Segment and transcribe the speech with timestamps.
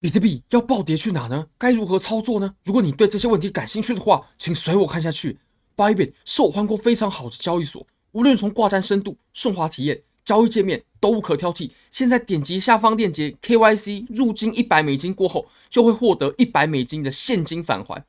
[0.00, 1.46] 比特币要暴跌去哪呢？
[1.58, 2.54] 该如何操作呢？
[2.64, 5.38] 如果你对这些问题感兴趣的话，请随我看下去。
[5.76, 11.70] Bybit 是我换过非常好的交易所，无论从挂单深度、顺滑体验、交易界面都无可挑剔。
[11.90, 18.02] 现在点击下方链接 KYC 入金一百美金过后，就会获得一百美金的现金返还。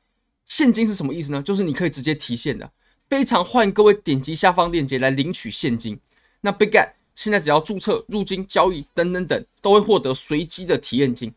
[0.46, 1.42] 现金是什么意思呢？
[1.42, 2.70] 就是你可以直接提现的。
[3.10, 6.00] 非常欢迎各位点击下方链接来领取现金。
[6.40, 11.30] 那 Bitget 现在只要注册、入金、交易等等等，都会获得随机的体验金。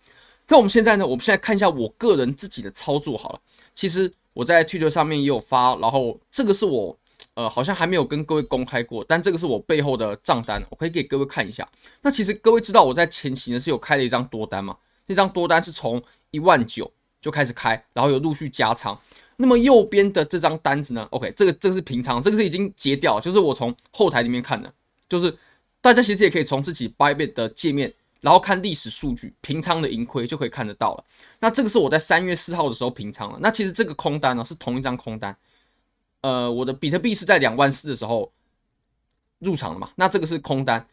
[0.48, 1.06] 那我们现在呢？
[1.06, 3.40] 我们现在看一下我个人自己的操作好了。
[3.74, 6.96] 其实我在 Twitter 上面也有发，然后这个是我
[7.34, 11.68] 呃好像还没有跟各位公开过，但这个是我背后的账单，我可以给各位看一下。
[12.02, 14.78] 那其实各位知道我在前期呢是有开了一张多单嘛？
[15.08, 16.92] 那张多单是从一万九
[17.22, 19.00] 就开始开，然后有陆续加仓。
[19.38, 24.72] 那么右边的这张单子呢？OK，这个这个是平仓，这个是已经结掉，就是我从后台里面看的，
[25.10, 25.36] 就是
[25.82, 27.92] 大家其实也可以从自己 Bybit 的界面。
[28.26, 31.04] 然后看历史数据，平仓的盈亏就可以看得到了。
[31.40, 33.38] 那这个是我在三月四号的时候平仓了。
[33.40, 35.38] 那其实这个空单呢是同一张空单，
[36.22, 38.32] 呃，我的比特币是在两万四的时候
[39.38, 39.92] 入场的嘛。
[39.96, 40.88] 那这个是空单，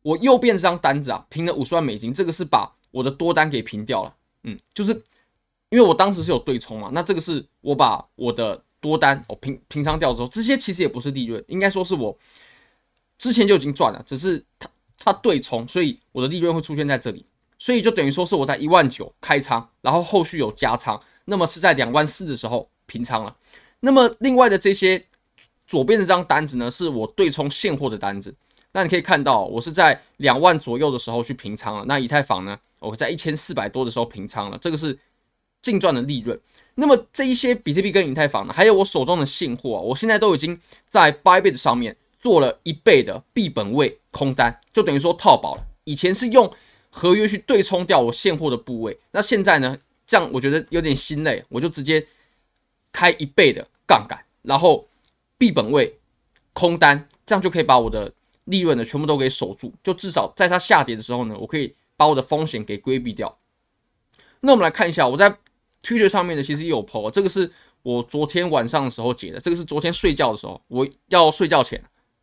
[0.00, 4.14] 我右边这张单子啊平了五十万美金，这个是把我的多单给平掉了。
[4.44, 4.92] 嗯，就是
[5.68, 6.88] 因为我当时是有对冲嘛。
[6.94, 12.16] 那这个是我把我的多单我平平仓掉之后，这些其实也不是利润，应该说是我
[13.18, 14.70] 之前就已经赚了，只是它。
[15.02, 17.24] 它对冲，所以我的利润会出现在这里，
[17.58, 23.34] 所以就等于说是我在一万九开仓，然后后续有加仓，那么是在两万四的时候平仓了。
[23.80, 25.02] 那么另外的这些
[25.66, 28.34] 左边这张单子呢，是我对冲现货的单子。
[28.72, 31.84] 那你可以看到，我是在两万左右的时候去平仓了。
[31.86, 34.96] 那以太坊呢，我在一千四百多的时候平仓了，这个是
[35.62, 36.38] 净赚的利润。
[36.74, 40.56] 那么这一些比特币跟以太坊呢，还有我手中的现货，我现在都已经
[40.88, 41.96] 在 Bybit 上面。
[42.20, 45.66] 做了一倍的币本位空单，就等于说套保了。
[45.84, 46.52] 以前是用
[46.90, 49.76] 合约去对冲掉我现货的部位，那现在呢？
[50.06, 52.04] 这样我觉得有点心累，我就直接
[52.90, 54.86] 开一倍的杠杆，然后
[55.38, 55.98] 币本位
[56.52, 58.12] 空单，这样就可以把我的
[58.44, 59.72] 利润呢全部都给守住。
[59.84, 63.38] 就至少在它下跌的时候呢，我可以把我的风险给规避掉。
[64.40, 65.30] 那我们来看一下，我在
[65.82, 67.48] Twitter 上面呢，其实也有 po，这个是
[67.82, 71.80] 我昨天晚上的时候解的，这个是昨天睡觉的时候，我要睡觉前。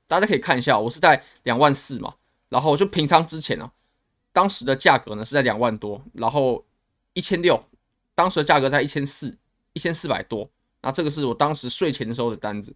[0.07, 2.15] 大家可以看一下，我是在两万四嘛，
[2.47, 3.69] 然后就平仓之前呢、
[4.31, 6.63] 当时的价格呢是在两万多，然后
[7.11, 7.61] 一千六，
[8.15, 9.37] 当时的价格在一千四，
[9.73, 10.49] 一千四百多。
[10.81, 12.73] 那这个是我当时睡前的时候的单子，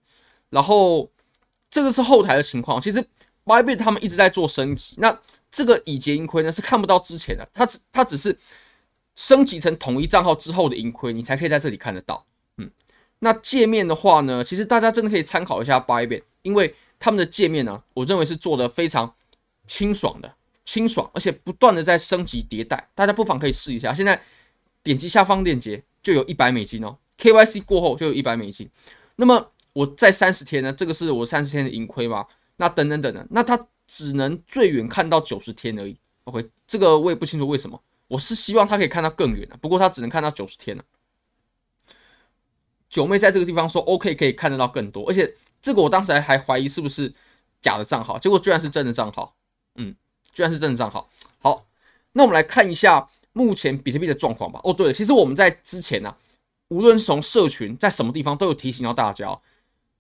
[0.50, 1.10] 然后
[1.70, 2.82] 这个是后台的情况。
[2.82, 3.02] 其实
[3.46, 5.18] Bybit 他们一直在做升级，那
[5.50, 8.38] 这个已结盈亏呢是看不到之前的，它只它只是
[9.16, 12.26] 升级成统一账号之后的盈亏，你才可以在这里看得到。
[12.58, 12.70] 嗯，
[13.20, 16.76] 那界面的话呢，其实大家真的可以参考一下 Bybit，因为。
[17.02, 19.16] 他们的界面呢，我认为是做的非常
[19.66, 23.92] 清爽的，清爽，而且不断的在升级迭代，大家不妨可以试一下。
[23.92, 24.22] 现在
[24.84, 28.70] 点击下方链接就有一百美金哦，KYC 过后就有一百美金。
[29.16, 32.28] 那么我在三十天呢，这个是我三十天的盈亏吗？
[32.58, 35.98] 那等等等等，那它只能最远看到九十天而已。
[36.26, 40.84] OK，这个我也不清楚为什么，我是希望它可以看到更远的，不过它只能看到九十天了。
[42.92, 45.34] 九妹在这个地方说 OK，可以看得到更多，而且。
[45.62, 47.14] 这个我当时还怀疑是不是
[47.62, 49.36] 假的账号，结果居然是真的账号，
[49.76, 49.96] 嗯，
[50.34, 51.08] 居然是真的账号。
[51.40, 51.66] 好，
[52.14, 54.60] 那我们来看一下目前比特币的状况吧。
[54.64, 56.16] 哦，对了，其实我们在之前呢、
[56.70, 59.40] 无论是从社群在什么地方都有提醒到大家，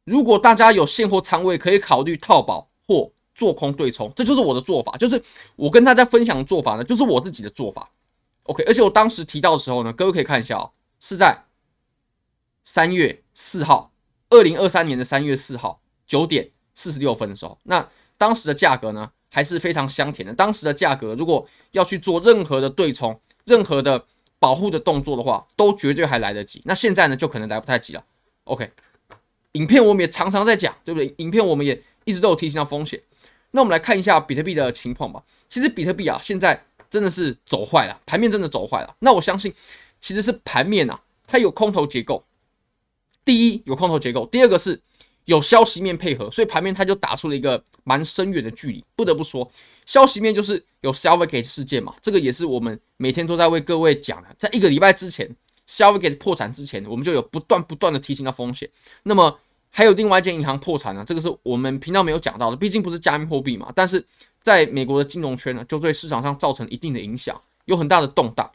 [0.03, 5.21] 如果大家有现货仓位，可以考虑套保或做空对冲，这就是我的做法，就是
[5.55, 7.89] 我跟大家分享的做法呢，就是我自己的做法。
[8.44, 11.44] OK，而且我当时提到的时候呢，各位可以看一下哦，是在
[12.63, 13.91] 三月四号。
[14.31, 17.88] 二零二三年的三月四号九点四十六分的时候，那
[18.18, 20.34] 当时的价格呢还是非常香甜的。
[20.34, 24.03] 当时的价格如果要去做任何的对冲、任何的
[24.40, 26.62] 保护的动作的话，都绝对还来得及。
[26.66, 28.03] 那现在呢，就可能来不太及了。
[28.46, 28.72] OK，
[29.52, 31.13] 影片我们也常常在讲，对不对？
[31.18, 33.00] 影片我们也一直都有提醒到风险。
[33.52, 35.22] 那我们来看一下比特币的情况吧。
[35.50, 38.96] 其实比特币啊，现在真的是走坏了，盘面真的走坏了。
[39.00, 39.54] 那我相信，
[40.00, 42.24] 其实是盘面啊，它有空头结构。
[43.23, 44.81] 第一有空头结构，第二个是
[45.25, 48.83] 有消息面配合，所以盘面它就打出了一个蛮深远的距离。
[48.95, 49.50] 不得不说，
[49.85, 54.27] 消息面就是有 Silvergate 事件嘛，这个也是我们每天都在为各位讲的。
[54.38, 55.29] 在一个礼拜之前
[55.68, 58.69] ，Silvergate 破产之前，我们就有不断不断的提醒到风险。
[59.03, 59.39] 那么
[59.69, 63.71] 还有另外一间银行破产呢，这个是我们频道没有讲到的，毕竟不是加密货币嘛。
[63.75, 64.03] 但是
[64.41, 68.51] 在美国的金融圈呢，就对市场上造成一定的影响，有很大的动荡。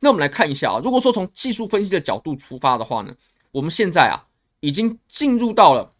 [0.00, 3.14] 那我们来看一下啊，如果说从技术分析的角度出发的话呢，
[3.54, 4.26] 我们现在啊，
[4.58, 5.92] 已经进入到了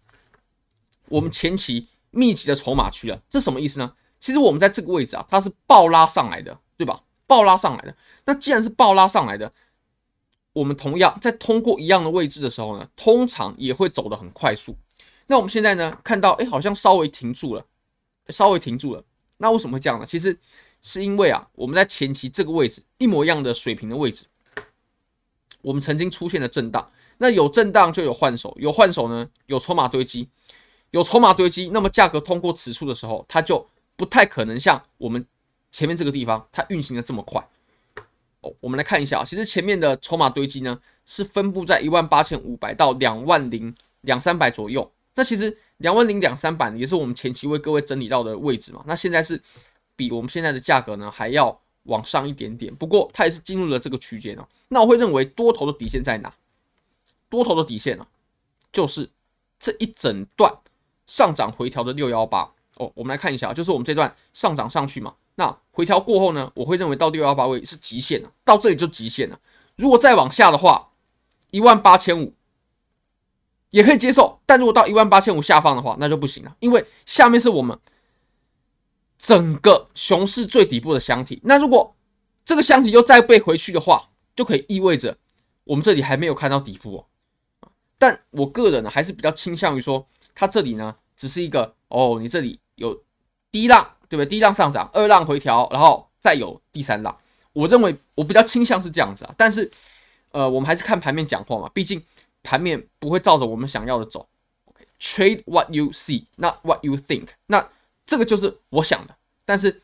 [1.09, 3.23] 我们前期密集的筹码区了。
[3.31, 3.95] 这什么意思呢？
[4.19, 7.01] 其实我们在这个位置啊，它是爆拉上来的，对吧？
[7.27, 7.97] 爆暴拉上来的。
[8.27, 9.53] 那既然是暴拉上来的，
[10.53, 14.77] 我们同样在通过一样的位置的时候呢，通常也会走得很快速。
[15.27, 17.65] 那我们现在呢，看到哎，好像稍微停住了，
[18.29, 19.03] 稍微停住了。
[19.39, 20.07] 那为什么会这样呢？
[20.07, 20.37] 其实
[20.83, 24.25] 是因为啊，我们在前期这个位置一模一样的水平的位置，
[25.63, 26.91] 我们曾经出现了震荡。
[27.19, 30.29] 那有震荡就有换手，有换手呢，有筹码堆积，
[30.91, 33.67] 有筹码堆积，那么价格通过此处的时候，它就
[33.97, 35.25] 不太可能像我们
[35.71, 37.47] 前面这个地方它运行的这么快。
[38.41, 44.91] 哦，我们来看一下啊，其实前面的筹码堆积呢是分布在一万八千五百到两万零两三百左右。
[45.15, 48.83] 那其实两万零两三百也是我们前期为各位整理到的位置嘛。
[48.87, 49.41] 那现在是
[49.97, 54.47] 比我们现在的价格呢还要往上一点点，不过它也是进入了这个区间哦。
[54.69, 56.33] 那我会认为多头的底线在哪？
[57.35, 58.07] 多头的底线呢，
[58.73, 59.11] 就是
[59.59, 60.53] 这一整段
[61.07, 62.93] 上涨回调的六幺八哦。
[62.95, 69.39] 我们来看一下，就是我们这段上涨上去嘛，那回调过后呢，我会认为到六幺八位是极限了，到这里就极限了。
[69.77, 70.91] 如果再往下的话，
[71.51, 72.35] 一万八千五。
[73.71, 77.77] 也可以接受，但如果到一万八千五下方的话，那就不行了，因为下面是我们
[79.19, 81.41] 整个熊市最底部的箱体。
[81.43, 81.97] 那如果
[82.45, 85.19] 这个箱体又再被回去的话，就可以意味着
[85.65, 87.07] 我们这里还没有看到底部哦。
[88.05, 93.03] 但我个人呢，还是比较倾向于说，它这里呢只是一个哦，你这里有
[93.51, 94.27] 第一浪，对不对？
[94.27, 97.17] 第一浪上涨，二浪回调，然后再有第三浪。
[97.55, 99.35] 我认为我比较倾向是这样子啊。
[99.39, 99.71] 但是
[100.33, 102.03] 呃，我们还是看盘面讲话嘛，毕竟。
[102.47, 104.29] 盘面不会照着我们想要的走。
[104.67, 107.29] OK，trade what you see，not what you think。
[107.47, 107.67] 那
[108.05, 109.17] 这个就是我想的，
[109.47, 109.81] 但是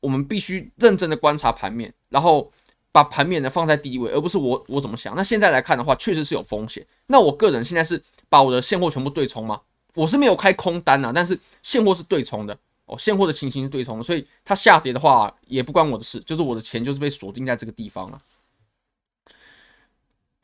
[0.00, 2.52] 我们必须认真的观察盘面，然后
[2.96, 5.14] 把盘面呢放在第一位，而不是我我怎么想。
[5.14, 6.82] 那现在来看的话，确实是有风险。
[7.08, 9.60] 那我个人现在是把我的现货全部对冲吗？
[9.92, 18.18] 我是没有开空单啊，但是现货是对冲的哦，现货的情形是对冲的，所以它下跌的话也不关我的事，就是我的钱就是被锁定在这个地方了。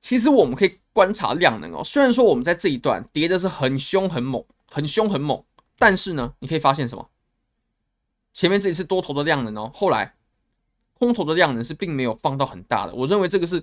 [0.02, 5.42] 其实我们可以观察量能哦，虽然说我们在这一段跌的是很凶很猛，很凶很猛，
[5.78, 7.08] 但是呢，你可以发现什么？
[8.34, 10.16] 前面这里是多头的量能哦，后来
[11.02, 12.94] 空头的量能是并没有放到很大的。
[12.94, 13.60] 我认为这个是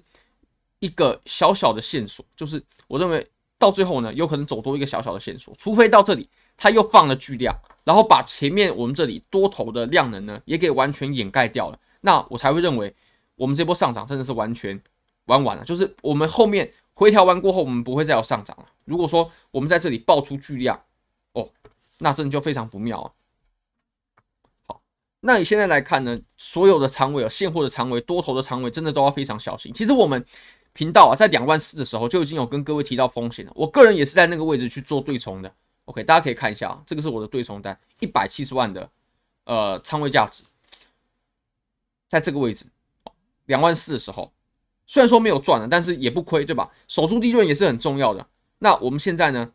[0.79, 3.25] 一个小小的线索，就是我认为
[3.57, 7.55] 到最后呢，有可能走多一个小小的线索，除非到这里它又放了巨量，
[7.85, 12.93] 然后把前面我们这里多头的量能呢也给完全掩盖掉了，那我才会认为
[13.35, 14.81] 我们这波上涨真的是完全。
[15.25, 18.65] 玩完了，就是我们后面回调完过后，我们不会再有上涨了。
[18.85, 20.81] 如果说我们在这里爆出巨量，
[21.33, 21.47] 哦，
[21.99, 23.11] 那真的就非常不妙了。
[25.21, 29.73] 那你现在来看呢，所有的仓位啊，现货的仓位、多头的仓位，真的都要非常小心。
[29.73, 30.23] 其实我们
[30.73, 33.51] 频道啊，在两万四的时候就已经有跟各位提到风险了。
[33.55, 35.51] 我个人也是在那个位置去做对冲的。
[35.85, 38.89] OK，大家可以看一下啊，这个是我的对冲单，一百七十万的
[39.45, 40.43] 呃仓位价值，
[42.07, 42.65] 在这个位置，
[43.47, 44.31] 两万四的时候。
[44.91, 46.67] 虽然说没有赚了，但是也不亏，对吧？
[46.87, 48.25] 守住利润也是很重要的。
[48.57, 49.51] 那我们现在呢，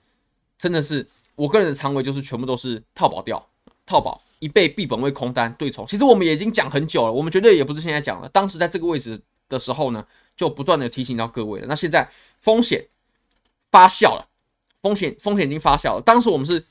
[0.57, 3.45] 真的是我个人的仓位就是全部都是套保掉，
[3.85, 5.87] 套保一倍币本位空单对冲。
[5.87, 8.29] 其实我们也已经讲很久了，我们绝对也不是现在讲了。
[8.29, 9.19] 当时在这个位置
[9.49, 10.07] 的时候呢，
[10.37, 11.67] 就不断的提醒到各位了。
[11.67, 12.07] 那现在
[12.41, 12.87] 风险
[13.71, 14.29] 发酵了，
[14.83, 16.03] 风险风险已经发酵了。
[16.05, 16.63] 当时我们是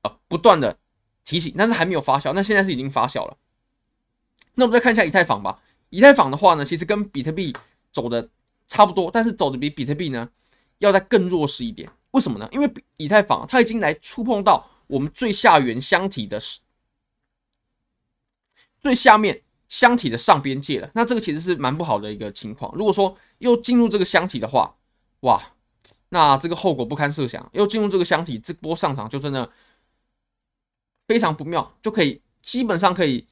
[0.00, 0.78] 呃不断的
[1.22, 2.32] 提醒，但是还没有发酵。
[2.32, 3.36] 那现在是已经发酵了。
[4.54, 5.60] 那我们再看一下以太坊吧。
[5.90, 7.54] 以太坊的话呢，其实跟比特币
[7.92, 8.26] 走的
[8.66, 10.26] 差不多，但是走的比比特币呢
[10.78, 11.90] 要再更弱势一点。
[12.12, 12.48] 为什么呢？
[12.52, 16.40] 因为以太坊它已经来触碰到我们最下缘箱体的
[18.80, 20.90] 最下面箱体的上边界了。
[20.94, 22.74] 那这个其实是蛮不好的一个情况。
[22.74, 24.76] 如果说又进入这个箱体的话，
[25.20, 25.52] 哇，
[26.08, 27.48] 那这个后果不堪设想。
[27.52, 29.50] 又进入这个箱体，这波上涨就真的
[31.06, 33.26] 非常不妙，就可以基本上可以。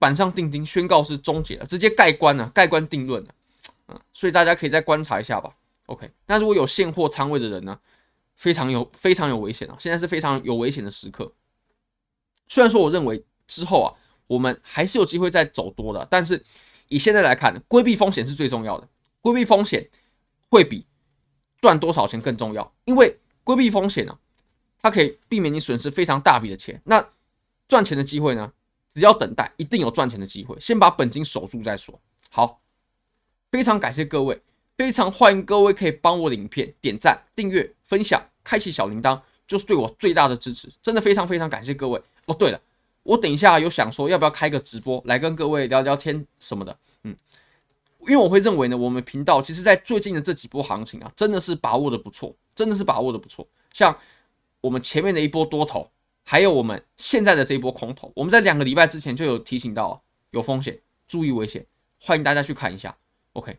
[0.00, 3.34] 板上钉钉，宣告是终结了，直接盖棺了，盖棺定论了，
[3.88, 5.52] 嗯，所以大家可以再观察一下吧。
[5.86, 7.80] OK，那如果有现货仓位的人呢，
[8.38, 11.30] 非常有非常有危险啊，现在是非常有危险的时刻。
[12.46, 13.92] 虽然说我认为之后啊，
[14.26, 16.42] 我们还是有机会再走多的，但是
[16.88, 18.88] 以现在来看，规避风险是最重要的，
[19.20, 19.86] 规避风险
[20.48, 20.86] 会比
[21.58, 24.18] 赚多少钱更重要，因为规避风险呢，
[24.80, 27.06] 它可以避免你损失非常大笔的钱，那
[27.66, 28.52] 赚钱的机会呢？
[28.88, 30.58] 只要等待，一定有赚钱的机会。
[30.58, 32.00] 先把本金守住再说。
[32.30, 32.62] 好，
[33.52, 34.40] 非常感谢各位，
[34.78, 40.72] 非常欢迎各位可以帮我的影片点赞、订阅、分享、开启小铃铛，就是对我最大的支持。
[40.82, 42.00] 真的非常非常感谢各位。
[42.26, 42.60] 哦，对了，
[43.02, 46.76] 我等一下有想说要不要开个直播来跟各位聊聊天什么的。
[47.04, 47.16] 嗯，
[48.00, 53.46] 因为我会认为呢，我们频道其实在最近的这几波行情啊，真的是把握的不错，真的是把握的不错。
[53.72, 53.96] 像
[54.60, 55.90] 我们前面的一波多头。
[56.30, 61.64] 还有我们现在的这一波空头，我们在两个礼拜之前就有提醒到，有风险，注意危险，
[61.98, 62.94] 欢迎大家去看一下。
[63.32, 63.56] OK，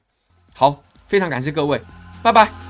[0.53, 1.81] 好，非常感谢各位，
[2.21, 2.68] 拜拜。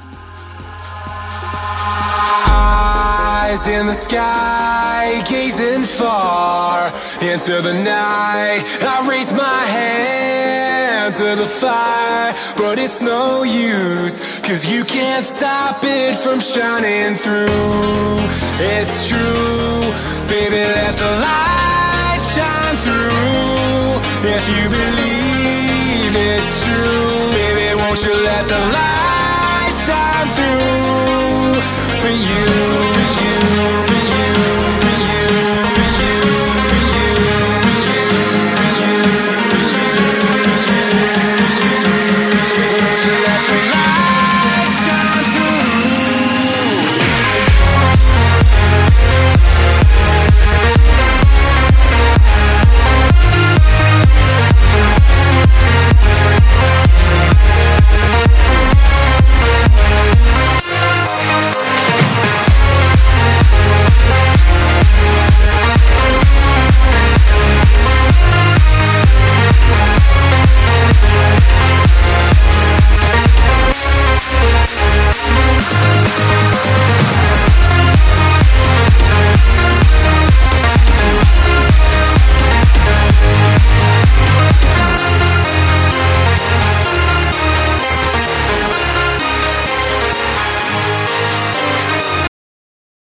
[3.49, 8.61] Eyes in the sky, gazing far into the night.
[8.79, 15.79] I raise my hand to the fire, but it's no use, cause you can't stop
[15.81, 18.19] it from shining through.
[18.61, 19.81] It's true,
[20.29, 24.29] baby, let the light shine through.
[24.29, 31.57] If you believe it's true, baby, won't you let the light shine through
[31.97, 32.68] for you?